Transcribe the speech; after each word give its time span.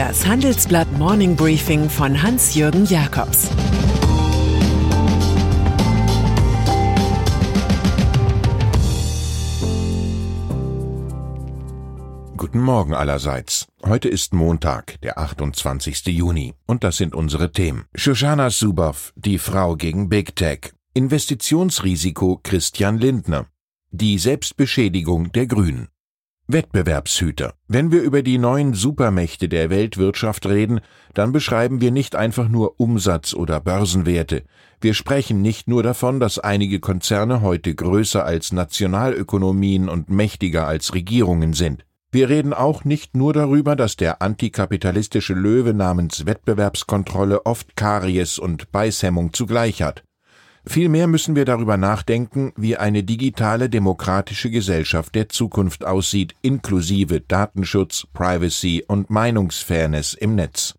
Das 0.00 0.26
Handelsblatt 0.26 0.90
Morning 0.96 1.36
Briefing 1.36 1.90
von 1.90 2.22
Hans-Jürgen 2.22 2.86
Jakobs 2.86 3.50
Guten 12.38 12.60
Morgen 12.60 12.94
allerseits. 12.94 13.66
Heute 13.84 14.08
ist 14.08 14.32
Montag, 14.32 14.98
der 15.02 15.18
28. 15.18 16.06
Juni, 16.06 16.54
und 16.64 16.82
das 16.82 16.96
sind 16.96 17.14
unsere 17.14 17.52
Themen. 17.52 17.84
Shoshana 17.94 18.48
Zuboff, 18.48 19.12
die 19.16 19.36
Frau 19.36 19.76
gegen 19.76 20.08
Big 20.08 20.34
Tech. 20.34 20.72
Investitionsrisiko 20.94 22.40
Christian 22.42 22.96
Lindner. 22.96 23.48
Die 23.90 24.16
Selbstbeschädigung 24.16 25.30
der 25.32 25.46
Grünen. 25.46 25.88
Wettbewerbshüter. 26.52 27.54
Wenn 27.68 27.92
wir 27.92 28.02
über 28.02 28.22
die 28.22 28.38
neuen 28.38 28.74
Supermächte 28.74 29.48
der 29.48 29.70
Weltwirtschaft 29.70 30.46
reden, 30.46 30.80
dann 31.14 31.32
beschreiben 31.32 31.80
wir 31.80 31.90
nicht 31.90 32.16
einfach 32.16 32.48
nur 32.48 32.80
Umsatz 32.80 33.34
oder 33.34 33.60
Börsenwerte. 33.60 34.44
Wir 34.80 34.94
sprechen 34.94 35.42
nicht 35.42 35.68
nur 35.68 35.82
davon, 35.82 36.20
dass 36.20 36.38
einige 36.38 36.80
Konzerne 36.80 37.42
heute 37.42 37.74
größer 37.74 38.24
als 38.24 38.52
Nationalökonomien 38.52 39.88
und 39.88 40.10
mächtiger 40.10 40.66
als 40.66 40.94
Regierungen 40.94 41.52
sind. 41.52 41.84
Wir 42.12 42.28
reden 42.28 42.52
auch 42.52 42.84
nicht 42.84 43.16
nur 43.16 43.32
darüber, 43.32 43.76
dass 43.76 43.94
der 43.94 44.20
antikapitalistische 44.20 45.34
Löwe 45.34 45.74
namens 45.74 46.26
Wettbewerbskontrolle 46.26 47.46
oft 47.46 47.76
Karies 47.76 48.38
und 48.38 48.72
Beißhemmung 48.72 49.32
zugleich 49.32 49.82
hat. 49.82 50.02
Vielmehr 50.66 51.06
müssen 51.06 51.36
wir 51.36 51.44
darüber 51.44 51.76
nachdenken, 51.76 52.52
wie 52.56 52.76
eine 52.76 53.02
digitale 53.02 53.70
demokratische 53.70 54.50
Gesellschaft 54.50 55.14
der 55.14 55.28
Zukunft 55.28 55.84
aussieht, 55.84 56.34
inklusive 56.42 57.20
Datenschutz, 57.20 58.06
Privacy 58.12 58.84
und 58.86 59.08
Meinungsfairness 59.08 60.14
im 60.14 60.34
Netz. 60.34 60.74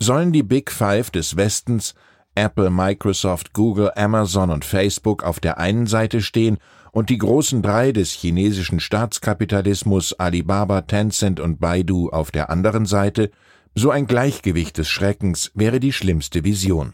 Sollen 0.00 0.32
die 0.32 0.42
Big 0.42 0.70
Five 0.70 1.10
des 1.10 1.36
Westens 1.36 1.94
Apple, 2.34 2.70
Microsoft, 2.70 3.52
Google, 3.52 3.90
Amazon 3.96 4.50
und 4.50 4.64
Facebook 4.64 5.24
auf 5.24 5.40
der 5.40 5.58
einen 5.58 5.86
Seite 5.86 6.20
stehen 6.20 6.58
und 6.92 7.10
die 7.10 7.18
großen 7.18 7.62
drei 7.62 7.92
des 7.92 8.12
chinesischen 8.12 8.80
Staatskapitalismus 8.80 10.12
Alibaba, 10.12 10.82
Tencent 10.82 11.40
und 11.40 11.60
Baidu 11.60 12.10
auf 12.10 12.30
der 12.30 12.50
anderen 12.50 12.86
Seite, 12.86 13.30
so 13.74 13.90
ein 13.90 14.06
Gleichgewicht 14.06 14.78
des 14.78 14.88
Schreckens 14.88 15.50
wäre 15.54 15.80
die 15.80 15.92
schlimmste 15.92 16.44
Vision. 16.44 16.92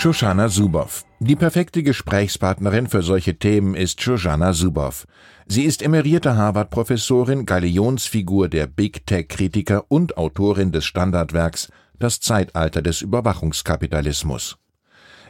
Shoshana 0.00 0.48
Zuboff. 0.48 1.04
Die 1.18 1.36
perfekte 1.36 1.82
Gesprächspartnerin 1.82 2.86
für 2.86 3.02
solche 3.02 3.38
Themen 3.38 3.74
ist 3.74 4.00
Shoshana 4.00 4.54
Zuboff. 4.54 5.06
Sie 5.46 5.64
ist 5.64 5.82
emerierte 5.82 6.38
Harvard-Professorin, 6.38 7.44
Galionsfigur 7.44 8.48
der 8.48 8.66
Big 8.66 9.04
Tech-Kritiker 9.04 9.84
und 9.88 10.16
Autorin 10.16 10.72
des 10.72 10.86
Standardwerks 10.86 11.68
Das 11.98 12.18
Zeitalter 12.18 12.80
des 12.80 13.02
Überwachungskapitalismus. 13.02 14.56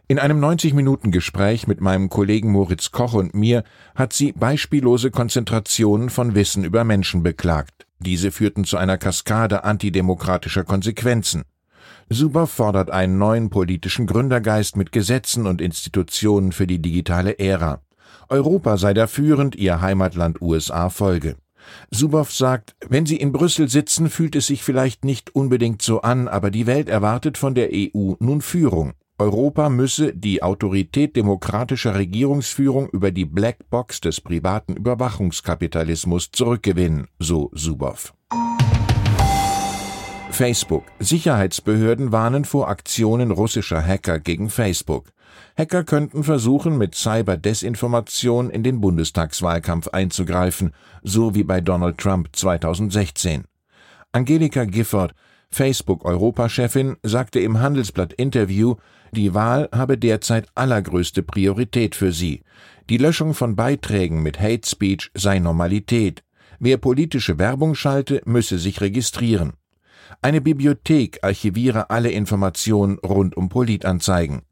In 0.07 0.21
einem 0.21 0.39
90-Minuten-Gespräch 0.39 1.67
mit 1.67 1.81
meinem 1.81 2.09
Kollegen 2.09 2.53
Moritz 2.53 2.93
Koch 2.93 3.15
und 3.15 3.35
mir 3.35 3.65
hat 3.97 4.13
sie 4.13 4.31
beispiellose 4.31 5.11
Konzentrationen 5.11 6.11
von 6.11 6.37
Wissen 6.37 6.63
über 6.63 6.85
Menschen 6.85 7.25
beklagt. 7.25 7.89
Diese 7.99 8.31
führten 8.31 8.63
zu 8.63 8.77
einer 8.77 8.99
Kaskade 8.99 9.65
antidemokratischer 9.65 10.63
Konsequenzen. 10.63 11.43
Suber 12.13 12.49
fordert 12.49 12.91
einen 12.91 13.19
neuen 13.19 13.51
politischen 13.51 14.07
Gründergeist 14.09 14.77
mit 14.77 14.91
Gesetzen 14.91 15.47
und 15.47 15.61
Institutionen 15.61 16.51
für 16.51 16.67
die 16.67 16.83
digitale 16.83 17.39
Ära. 17.39 17.83
Europa 18.29 18.79
sei 18.79 18.95
da 18.95 19.07
führend, 19.07 19.55
ihr 19.55 19.81
Heimatland 19.81 20.43
USA 20.43 20.91
folge. 20.91 21.37
Subow 21.93 22.29
sagt, 22.29 22.75
wenn 22.89 23.07
Sie 23.07 23.17
in 23.17 23.31
Brüssel 23.31 23.69
sitzen, 23.69 24.11
fühlt 24.11 24.35
es 24.35 24.49
sich 24.49 24.65
vielleicht 24.65 25.05
nicht 25.05 25.37
unbedingt 25.37 25.83
so 25.83 26.01
an, 26.01 26.27
aber 26.27 26.51
die 26.51 26.67
Welt 26.67 26.89
erwartet 26.89 27.39
von 27.39 27.55
der 27.55 27.69
EU 27.73 28.15
nun 28.19 28.41
Führung. 28.41 28.95
Europa 29.19 29.69
müsse 29.69 30.13
die 30.13 30.43
Autorität 30.43 31.15
demokratischer 31.15 31.95
Regierungsführung 31.95 32.89
über 32.89 33.13
die 33.13 33.27
Blackbox 33.27 34.01
des 34.01 34.21
privaten 34.21 34.75
Überwachungskapitalismus 34.75 36.33
zurückgewinnen, 36.33 37.07
so 37.21 37.51
Subow. 37.53 38.13
Facebook. 40.33 40.85
Sicherheitsbehörden 40.99 42.13
warnen 42.13 42.45
vor 42.45 42.69
Aktionen 42.69 43.31
russischer 43.31 43.85
Hacker 43.85 44.19
gegen 44.19 44.51
Facebook. 44.51 45.13
Hacker 45.57 45.85
könnten 45.85 46.25
versuchen, 46.25 46.79
mit 46.79 46.95
Cyberdesinformation 46.95 48.51
in 48.51 48.63
den 48.63 48.81
Bundestagswahlkampf 48.81 49.89
einzugreifen, 49.89 50.73
so 51.03 51.35
wie 51.35 51.45
bei 51.45 51.61
Donald 51.61 51.99
Trump 51.99 52.29
2016. 52.33 53.45
Angelika 54.13 54.65
Gifford, 54.65 55.13
Facebook-Europachefin, 55.51 56.97
sagte 57.03 57.41
im 57.41 57.61
Handelsblatt-Interview, 57.61 58.77
die 59.13 59.35
Wahl 59.35 59.69
habe 59.73 59.99
derzeit 59.99 60.47
allergrößte 60.55 61.23
Priorität 61.23 61.95
für 61.95 62.13
sie. 62.13 62.43
Die 62.89 62.99
Löschung 62.99 63.35
von 63.35 63.57
Beiträgen 63.57 64.23
mit 64.23 64.41
Hate 64.41 64.69
Speech 64.69 65.11
sei 65.15 65.39
Normalität. 65.39 66.23
Wer 66.59 66.77
politische 66.77 67.39
Werbung 67.39 67.75
schalte, 67.75 68.23
müsse 68.25 68.59
sich 68.59 68.81
registrieren. 68.81 69.55
Eine 70.23 70.41
Bibliothek 70.41 71.19
archiviere 71.23 71.91
alle 71.91 72.11
Informationen 72.11 72.99
rund 72.99 73.37
um 73.37 73.49
Politanzeigen. 73.49 74.43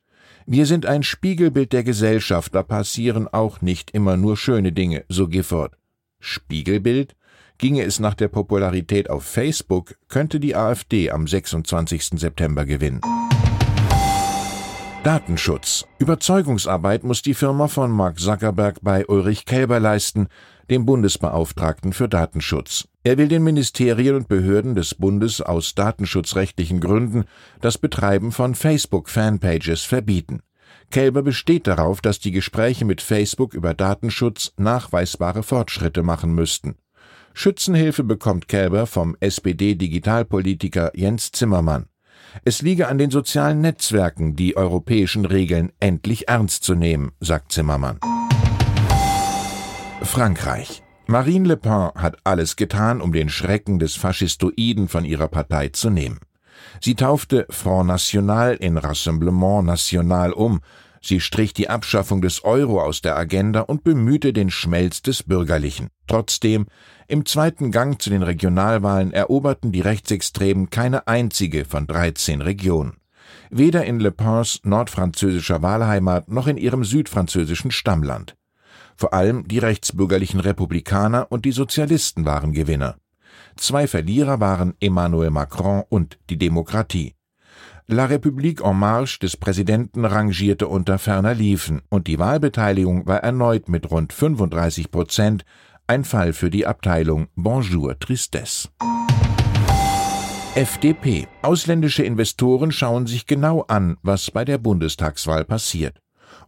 Wir 0.47 0.65
sind 0.65 0.87
ein 0.87 1.03
Spiegelbild 1.03 1.73
der 1.73 1.85
Gesellschaft, 1.85 2.55
da 2.55 2.63
passieren 2.63 3.29
auch 3.29 3.61
nicht 3.61 3.91
immer 3.91 4.17
nur 4.17 4.37
schöne 4.37 4.73
Dinge, 4.73 5.05
so 5.09 5.29
Gifford. 5.29 5.77
Spiegelbild? 6.21 7.15
Ginge 7.59 7.83
es 7.83 7.99
nach 7.99 8.15
der 8.15 8.29
Popularität 8.29 9.11
auf 9.11 9.25
Facebook, 9.25 9.97
könnte 10.09 10.41
die 10.41 10.57
AfD 10.57 11.11
am 11.11 11.27
26. 11.27 12.19
September 12.19 12.65
gewinnen. 12.65 13.01
Datenschutz. 15.03 15.85
Überzeugungsarbeit 15.99 17.05
muss 17.05 17.23
die 17.23 17.35
Firma 17.35 17.69
von 17.69 17.91
Mark 17.91 18.19
Zuckerberg 18.19 18.79
bei 18.83 19.07
Ulrich 19.07 19.45
Kälber 19.45 19.81
leisten, 19.81 20.29
dem 20.71 20.87
Bundesbeauftragten 20.87 21.93
für 21.93 22.09
Datenschutz. 22.09 22.89
Er 23.09 23.17
will 23.17 23.29
den 23.29 23.43
Ministerien 23.43 24.17
und 24.17 24.29
Behörden 24.29 24.75
des 24.75 24.95
Bundes 24.95 25.41
aus 25.41 25.75
datenschutzrechtlichen 25.75 26.79
Gründen 26.79 27.25
das 27.63 27.79
Betreiben 27.79 28.33
von 28.33 28.55
Facebook-Fanpages 28.55 29.85
verbieten. 29.85 30.41
Kälber 30.91 31.23
besteht 31.23 31.67
darauf, 31.67 32.03
dass 32.03 32.19
die 32.19 32.33
Gespräche 32.33 32.85
mit 32.85 33.01
Facebook 33.01 33.55
über 33.55 33.73
Datenschutz 33.73 34.53
nachweisbare 34.59 35.43
Fortschritte 35.43 36.03
machen 36.03 36.35
müssten. 36.35 36.75
Schützenhilfe 37.33 38.05
bekommt 38.05 38.47
Kälber 38.47 38.85
vom 38.85 39.17
SPD-Digitalpolitiker 39.21 40.91
Jens 40.95 41.33
Zimmermann. 41.33 41.87
Es 42.45 42.61
liege 42.61 42.89
an 42.89 42.99
den 42.99 43.11
sozialen 43.11 43.63
Netzwerken, 43.63 44.37
die 44.37 44.55
europäischen 44.55 45.25
Regeln 45.25 45.73
endlich 45.81 46.29
ernst 46.29 46.63
zu 46.63 46.75
nehmen, 46.75 47.13
sagt 47.21 47.53
Zimmermann. 47.53 48.01
Frankreich. 50.03 50.83
Marine 51.11 51.49
Le 51.49 51.57
Pen 51.57 51.91
hat 51.95 52.19
alles 52.25 52.55
getan, 52.57 53.01
um 53.01 53.15
den 53.15 53.31
Schrecken 53.31 53.79
des 53.79 53.97
Faschistoiden 53.97 54.89
von 54.89 55.07
ihrer 55.07 55.29
Partei 55.29 55.69
zu 55.69 55.89
nehmen. 55.89 56.21
Sie 56.83 56.97
taufte 56.97 57.47
Front 57.49 57.89
National 57.89 58.57
in 58.57 58.77
Rassemblement 58.77 59.65
National 59.65 60.35
um, 60.35 60.61
sie 61.01 61.21
strich 61.21 61.55
die 61.55 61.71
Abschaffung 61.71 62.21
des 62.21 62.45
Euro 62.45 62.83
aus 62.83 63.01
der 63.01 63.17
Agenda 63.17 63.61
und 63.63 63.85
bemühte 63.85 64.35
den 64.35 64.51
Schmelz 64.51 65.01
des 65.01 65.23
Bürgerlichen. 65.23 65.89
Trotzdem, 66.09 66.67
im 67.07 67.25
zweiten 67.25 67.71
Gang 67.71 68.03
zu 68.03 68.11
den 68.11 68.23
Regionalwahlen 68.23 69.15
eroberten 69.15 69.73
die 69.73 69.81
Rechtsextremen 69.81 70.69
keine 70.69 71.07
einzige 71.09 71.65
von 71.65 71.87
13 71.87 72.43
Regionen. 72.43 72.99
Weder 73.49 73.87
in 73.87 73.99
Le 73.99 74.11
Pens 74.11 74.61
nordfranzösischer 74.63 75.63
Wahlheimat 75.63 76.29
noch 76.29 76.49
in 76.49 76.59
ihrem 76.59 76.85
südfranzösischen 76.85 77.71
Stammland. 77.71 78.38
Vor 78.97 79.15
allem 79.15 79.47
die 79.47 79.59
rechtsbürgerlichen 79.59 80.41
Republikaner 80.41 81.27
und 81.31 81.45
die 81.45 81.53
Sozialisten 81.53 82.25
waren 82.25 82.53
Gewinner. 82.53 82.97
Zwei 83.57 83.87
Verlierer 83.87 84.41
waren 84.41 84.75
Emmanuel 84.81 85.31
Macron 85.31 85.85
und 85.89 86.19
die 86.31 86.39
Demokratie. 86.39 87.15
La 87.87 88.05
République 88.05 88.63
en 88.63 88.79
Marche 88.79 89.19
des 89.19 89.37
Präsidenten 89.37 90.05
rangierte 90.05 90.69
unter 90.69 90.99
ferner 90.99 91.35
Liefen 91.35 91.81
und 91.89 92.07
die 92.07 92.19
Wahlbeteiligung 92.19 93.07
war 93.07 93.23
erneut 93.23 93.69
mit 93.69 93.91
rund 93.91 94.13
35 94.13 94.91
Prozent 94.91 95.45
ein 95.87 96.05
Fall 96.05 96.35
für 96.35 96.51
die 96.51 96.67
Abteilung 96.67 97.29
Bonjour 97.35 97.99
Tristesse. 97.99 98.69
FDP. 100.55 101.29
Ausländische 101.41 102.03
Investoren 102.03 102.73
schauen 102.73 103.07
sich 103.07 103.27
genau 103.27 103.63
an, 103.69 103.97
was 104.03 104.31
bei 104.31 104.45
der 104.45 104.59
Bundestagswahl 104.59 105.45
passiert. 105.45 105.99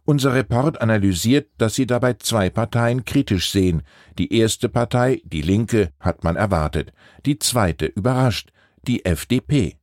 Unser 0.05 0.33
Report 0.33 0.81
analysiert, 0.81 1.49
dass 1.57 1.75
sie 1.75 1.85
dabei 1.85 2.13
zwei 2.13 2.49
Parteien 2.49 3.05
kritisch 3.05 3.51
sehen. 3.51 3.83
Die 4.17 4.33
erste 4.33 4.69
Partei, 4.69 5.21
die 5.25 5.41
Linke, 5.41 5.91
hat 5.99 6.23
man 6.23 6.35
erwartet. 6.35 6.91
Die 7.25 7.39
zweite 7.39 7.85
überrascht, 7.85 8.51
die 8.87 9.05
FDP. 9.05 9.77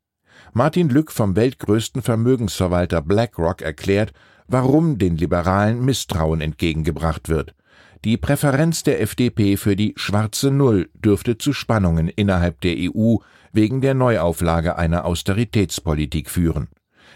Martin 0.53 0.89
Lück 0.89 1.13
vom 1.13 1.37
weltgrößten 1.37 2.03
Vermögensverwalter 2.03 3.03
BlackRock 3.03 3.63
erklärt, 3.63 4.13
warum 4.47 4.99
den 4.99 5.17
Liberalen 5.17 5.85
Misstrauen 5.85 6.41
entgegengebracht 6.41 7.29
wird. 7.29 7.55
Die 8.05 8.17
Präferenz 8.17 8.83
der 8.85 9.01
FDP 9.01 9.57
für 9.57 9.77
die 9.77 9.93
schwarze 9.97 10.51
Null 10.51 10.89
dürfte 10.95 11.37
zu 11.37 11.53
Spannungen 11.53 12.09
innerhalb 12.09 12.61
der 12.61 12.77
EU 12.79 13.17
wegen 13.53 13.81
der 13.81 13.95
Neuauflage 13.95 14.77
einer 14.77 15.05
Austeritätspolitik 15.05 16.31
führen. 16.31 16.69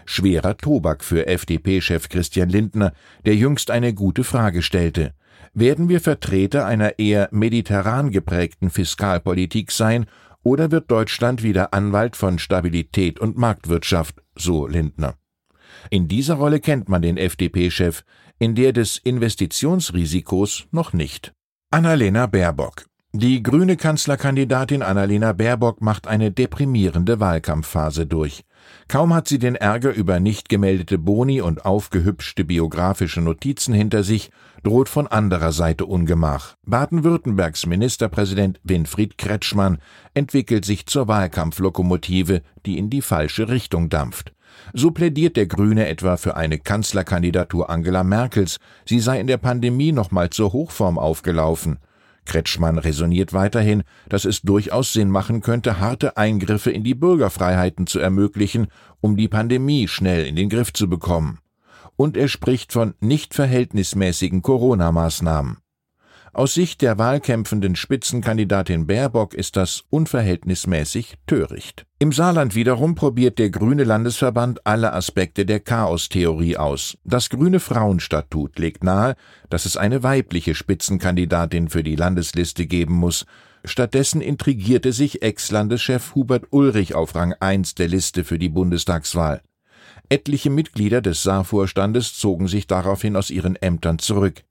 Schwerer 0.05 0.57
Tobak 0.57 1.05
für 1.05 1.27
FDP-Chef 1.27 2.09
Christian 2.09 2.49
Lindner, 2.49 2.93
der 3.25 3.37
jüngst 3.37 3.71
eine 3.71 3.95
gute 3.95 4.25
Frage 4.25 4.63
stellte. 4.63 5.15
Werden 5.55 5.89
wir 5.89 6.01
Vertreter 6.01 6.67
einer 6.67 6.99
eher 6.99 7.29
mediterran 7.31 8.11
geprägten 8.11 8.71
Fiskalpolitik 8.71 9.71
sein 9.71 10.07
oder 10.43 10.71
wird 10.71 10.91
Deutschland 10.91 11.43
wieder 11.43 11.73
Anwalt 11.75 12.17
von 12.17 12.39
Stabilität 12.39 13.21
und 13.21 13.37
Marktwirtschaft, 13.37 14.23
so 14.35 14.67
Lindner. 14.67 15.15
In 15.91 16.09
dieser 16.09 16.35
Rolle 16.35 16.61
kennt 16.61 16.89
man 16.89 17.03
den 17.03 17.17
FDP-Chef, 17.17 18.05
in 18.39 18.55
der 18.55 18.73
des 18.73 18.99
Investitionsrisikos 18.99 20.67
noch 20.71 20.93
nicht. 20.93 21.33
Annalena 21.71 22.27
Baerbock. 22.27 22.87
Die 23.15 23.43
grüne 23.43 23.77
Kanzlerkandidatin 23.77 24.83
Annalena 24.83 25.33
Baerbock 25.33 25.83
macht 25.83 26.07
eine 26.07 26.31
deprimierende 26.31 27.21
Wahlkampfphase 27.21 28.07
durch. 28.07 28.43
Kaum 28.89 29.15
hat 29.15 29.29
sie 29.29 29.39
den 29.39 29.55
Ärger 29.55 29.93
über 29.93 30.21
nicht 30.21 30.49
gemeldete 30.49 30.99
Boni 30.99 31.41
und 31.41 31.65
aufgehübschte 31.65 32.45
biografische 32.45 33.21
Notizen 33.21 33.75
hinter 33.75 34.03
sich, 34.03 34.31
droht 34.63 34.89
von 34.89 35.07
anderer 35.07 35.53
Seite 35.53 35.87
Ungemach. 35.87 36.57
Baden-Württembergs 36.67 37.67
Ministerpräsident 37.67 38.61
Winfried 38.65 39.19
Kretschmann 39.19 39.79
entwickelt 40.15 40.65
sich 40.65 40.87
zur 40.87 41.09
Wahlkampflokomotive, 41.09 42.43
die 42.67 42.79
in 42.79 42.91
die 42.91 43.03
falsche 43.03 43.49
Richtung 43.49 43.89
dampft. 43.89 44.33
So 44.73 44.91
plädiert 44.91 45.37
der 45.37 45.47
Grüne 45.47 45.89
etwa 45.89 46.17
für 46.17 46.37
eine 46.37 46.59
Kanzlerkandidatur 46.59 47.71
Angela 47.71 48.05
Merkels, 48.05 48.59
sie 48.85 49.01
sei 49.01 49.21
in 49.21 49.27
der 49.27 49.39
Pandemie 49.39 49.93
nochmal 49.93 50.31
zur 50.31 50.53
Hochform 50.53 50.99
aufgelaufen. 50.99 51.79
Kretschmann 52.25 52.79
resoniert 52.79 53.33
weiterhin, 53.33 53.83
dass 54.09 54.25
es 54.25 54.43
durchaus 54.43 54.93
Sinn 54.93 55.11
machen 55.11 55.41
könnte, 55.41 55.81
harte 55.81 56.17
Eingriffe 56.17 56.71
in 56.71 56.85
die 56.85 56.95
Bürgerfreiheiten 56.95 57.87
zu 57.87 57.99
ermöglichen, 57.99 58.69
um 59.01 59.17
die 59.17 59.29
Pandemie 59.29 59.89
schnell 59.89 60.27
in 60.27 60.37
den 60.37 60.49
Griff 60.49 60.73
zu 60.73 60.89
bekommen. 60.89 61.39
Und 61.97 62.17
er 62.17 62.29
spricht 62.29 62.73
von 62.73 62.95
nicht 63.01 63.35
verhältnismäßigen 63.35 64.43
Corona-Maßnahmen. 64.43 65.62
Aus 66.35 66.55
Sicht 66.55 66.81
der 66.81 66.97
wahlkämpfenden 66.97 67.77
Spitzenkandidatin 67.77 68.87
Baerbock 68.87 69.35
ist 69.35 69.55
das 69.55 69.85
unverhältnismäßig 69.91 71.19
töricht. 71.27 71.85
Im 71.99 72.11
Saarland 72.11 72.55
wiederum 72.55 72.95
probiert 72.95 73.39
der 73.39 73.51
Grüne 73.51 73.85
Landesverband 73.85 74.67
alle 74.67 74.95
Aspekte 74.95 75.45
der 75.45 75.61
Chaostheorie 75.61 76.57
aus. 76.57 76.97
Das 77.05 77.29
Grüne 77.29 77.61
Frauenstatut 77.61 78.59
legt 78.59 78.83
nahe, 78.83 79.15
dass 79.51 79.67
es 79.67 79.77
eine 79.77 80.03
weibliche 80.03 80.55
Spitzenkandidatin 80.55 81.69
für 81.69 81.83
die 81.83 81.97
Landesliste 81.97 82.67
geben 82.67 82.95
muss. 82.95 83.27
Stattdessen 83.67 84.23
intrigierte 84.23 84.95
sich 84.95 85.21
Ex-Landeschef 85.21 86.15
Hubert 86.15 86.47
Ulrich 86.49 86.95
auf 86.95 87.15
Rang 87.15 87.35
1 87.41 87.75
der 87.75 87.89
Liste 87.89 88.25
für 88.25 88.39
die 88.39 88.49
Bundestagswahl. 88.49 89.43
Etliche 90.09 90.49
Mitglieder 90.49 91.03
des 91.03 91.23
Saarvorstandes 91.23 92.17
zogen 92.17 92.49
sich 92.49 92.67
daraufhin 92.67 93.17
aus 93.17 93.29
ihren 93.29 93.57
Ämtern 93.57 93.99
zurück. 93.99 94.45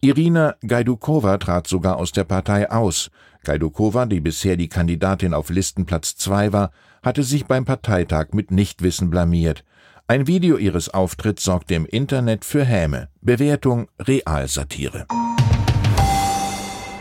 Irina 0.00 0.54
Gajdukova 0.66 1.38
trat 1.38 1.66
sogar 1.66 1.96
aus 1.96 2.12
der 2.12 2.24
Partei 2.24 2.70
aus. 2.70 3.10
Gajdukova, 3.44 4.06
die 4.06 4.20
bisher 4.20 4.56
die 4.56 4.68
Kandidatin 4.68 5.34
auf 5.34 5.50
Listenplatz 5.50 6.16
2 6.16 6.52
war, 6.52 6.70
hatte 7.02 7.22
sich 7.22 7.46
beim 7.46 7.64
Parteitag 7.64 8.28
mit 8.32 8.50
Nichtwissen 8.50 9.10
blamiert. 9.10 9.64
Ein 10.08 10.26
Video 10.26 10.56
ihres 10.56 10.88
Auftritts 10.92 11.44
sorgte 11.44 11.74
im 11.74 11.86
Internet 11.86 12.44
für 12.44 12.64
Häme. 12.64 13.08
Bewertung 13.20 13.88
Realsatire. 14.00 15.06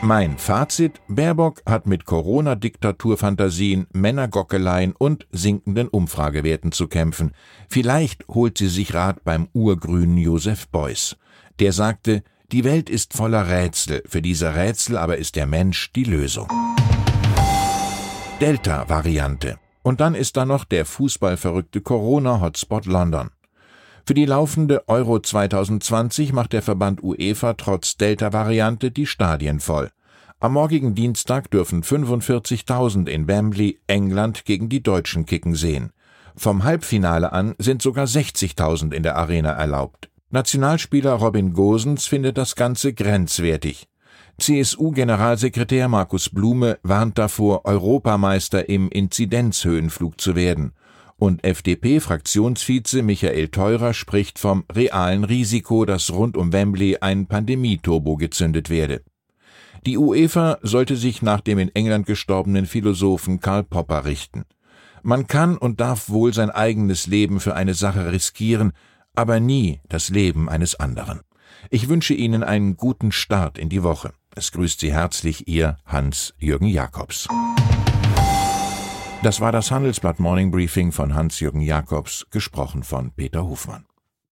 Mein 0.01 0.37
Fazit: 0.37 1.01
Baerbock 1.09 1.61
hat 1.65 1.85
mit 1.85 2.05
Corona-Diktaturfantasien, 2.05 3.87
Männergockeleien 3.91 4.93
und 4.97 5.27
sinkenden 5.31 5.89
Umfragewerten 5.89 6.71
zu 6.71 6.87
kämpfen. 6.87 7.33
Vielleicht 7.67 8.27
holt 8.29 8.57
sie 8.57 8.69
sich 8.69 8.93
Rat 8.93 9.23
beim 9.25 9.49
urgrünen 9.53 10.17
Josef 10.17 10.69
Beuys. 10.69 11.17
Der 11.59 11.73
sagte, 11.73 12.23
die 12.51 12.63
Welt 12.63 12.89
ist 12.89 13.13
voller 13.13 13.47
Rätsel, 13.47 14.01
für 14.07 14.21
diese 14.21 14.55
Rätsel 14.55 14.97
aber 14.97 15.17
ist 15.17 15.35
der 15.35 15.45
Mensch 15.45 15.91
die 15.93 16.03
Lösung. 16.03 16.47
Delta-Variante. 18.41 19.57
Und 19.83 20.01
dann 20.01 20.15
ist 20.15 20.35
da 20.37 20.45
noch 20.45 20.65
der 20.65 20.85
fußballverrückte 20.85 21.81
Corona-Hotspot 21.81 22.85
London. 22.85 23.29
Für 24.05 24.13
die 24.13 24.25
laufende 24.25 24.87
Euro 24.87 25.19
2020 25.19 26.33
macht 26.33 26.53
der 26.53 26.61
Verband 26.61 27.03
UEFA 27.03 27.53
trotz 27.53 27.97
Delta-Variante 27.97 28.91
die 28.91 29.05
Stadien 29.05 29.59
voll. 29.59 29.89
Am 30.39 30.53
morgigen 30.53 30.95
Dienstag 30.95 31.51
dürfen 31.51 31.83
45.000 31.83 33.07
in 33.07 33.27
Wembley 33.27 33.79
England 33.87 34.45
gegen 34.45 34.69
die 34.69 34.81
Deutschen 34.81 35.25
kicken 35.25 35.53
sehen. 35.53 35.91
Vom 36.35 36.63
Halbfinale 36.63 37.33
an 37.33 37.55
sind 37.57 37.81
sogar 37.81 38.05
60.000 38.05 38.93
in 38.93 39.03
der 39.03 39.17
Arena 39.17 39.51
erlaubt. 39.51 40.08
Nationalspieler 40.31 41.13
Robin 41.13 41.53
Gosens 41.53 42.05
findet 42.05 42.37
das 42.37 42.55
Ganze 42.55 42.93
grenzwertig. 42.93 43.87
CSU-Generalsekretär 44.39 45.87
Markus 45.87 46.29
Blume 46.29 46.77
warnt 46.83 47.17
davor, 47.17 47.65
Europameister 47.65 48.69
im 48.69 48.89
Inzidenzhöhenflug 48.89 50.21
zu 50.21 50.35
werden. 50.35 50.73
Und 51.17 51.43
FDP-Fraktionsvize 51.43 53.01
Michael 53.01 53.47
Theurer 53.47 53.95
spricht 53.95 54.37
vom 54.37 54.65
realen 54.71 55.23
Risiko, 55.23 55.83
dass 55.83 56.13
rund 56.13 56.37
um 56.37 56.53
Wembley 56.53 56.97
ein 57.01 57.25
Pandemieturbo 57.25 58.15
gezündet 58.15 58.69
werde. 58.69 59.01
Die 59.87 59.97
UEFA 59.97 60.59
sollte 60.61 60.95
sich 60.95 61.23
nach 61.23 61.41
dem 61.41 61.57
in 61.57 61.73
England 61.73 62.05
gestorbenen 62.05 62.67
Philosophen 62.67 63.39
Karl 63.39 63.63
Popper 63.63 64.05
richten. 64.05 64.43
Man 65.01 65.25
kann 65.25 65.57
und 65.57 65.79
darf 65.79 66.09
wohl 66.09 66.35
sein 66.35 66.51
eigenes 66.51 67.07
Leben 67.07 67.39
für 67.39 67.55
eine 67.55 67.73
Sache 67.73 68.11
riskieren, 68.11 68.73
aber 69.19 69.41
nie 69.41 69.81
das 69.89 70.07
Leben 70.07 70.47
eines 70.47 70.79
anderen. 70.79 71.19
Ich 71.69 71.89
wünsche 71.89 72.13
Ihnen 72.13 72.41
einen 72.41 72.77
guten 72.77 73.11
Start 73.11 73.57
in 73.57 73.67
die 73.67 73.83
Woche. 73.83 74.13
Es 74.33 74.53
grüßt 74.53 74.79
Sie 74.79 74.93
herzlich 74.93 75.45
Ihr 75.49 75.77
Hans-Jürgen 75.85 76.67
Jakobs. 76.67 77.27
Das 79.21 79.41
war 79.41 79.51
das 79.51 79.71
Handelsblatt 79.71 80.21
Morning 80.21 80.51
Briefing 80.51 80.93
von 80.93 81.15
Hans-Jürgen 81.15 81.59
Jakobs, 81.59 82.27
gesprochen 82.31 82.83
von 82.83 83.11
Peter 83.11 83.43
Hofmann. 83.43 83.88